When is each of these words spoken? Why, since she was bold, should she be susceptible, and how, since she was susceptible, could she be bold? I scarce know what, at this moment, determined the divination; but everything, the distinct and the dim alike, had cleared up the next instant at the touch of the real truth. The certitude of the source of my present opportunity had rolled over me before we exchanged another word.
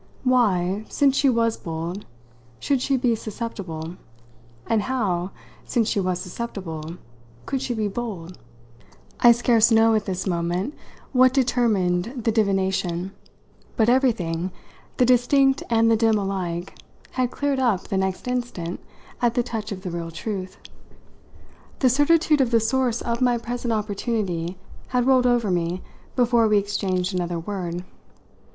Why, 0.23 0.85
since 0.89 1.15
she 1.15 1.29
was 1.29 1.57
bold, 1.57 2.07
should 2.57 2.81
she 2.81 2.97
be 2.97 3.13
susceptible, 3.13 3.97
and 4.65 4.81
how, 4.81 5.29
since 5.63 5.87
she 5.89 5.99
was 5.99 6.19
susceptible, 6.19 6.97
could 7.45 7.61
she 7.61 7.75
be 7.75 7.87
bold? 7.87 8.39
I 9.19 9.31
scarce 9.31 9.71
know 9.71 9.91
what, 9.91 9.97
at 9.97 10.05
this 10.07 10.25
moment, 10.25 10.73
determined 11.33 12.23
the 12.23 12.31
divination; 12.31 13.11
but 13.77 13.89
everything, 13.89 14.51
the 14.97 15.05
distinct 15.05 15.61
and 15.69 15.91
the 15.91 15.95
dim 15.95 16.17
alike, 16.17 16.73
had 17.11 17.29
cleared 17.29 17.59
up 17.59 17.81
the 17.89 17.95
next 17.97 18.27
instant 18.27 18.79
at 19.21 19.35
the 19.35 19.43
touch 19.43 19.71
of 19.71 19.83
the 19.83 19.91
real 19.91 20.09
truth. 20.09 20.57
The 21.77 21.89
certitude 21.91 22.41
of 22.41 22.49
the 22.49 22.59
source 22.59 23.03
of 23.03 23.21
my 23.21 23.37
present 23.37 23.71
opportunity 23.71 24.57
had 24.87 25.05
rolled 25.05 25.27
over 25.27 25.51
me 25.51 25.83
before 26.15 26.47
we 26.47 26.57
exchanged 26.57 27.13
another 27.13 27.37
word. 27.39 27.85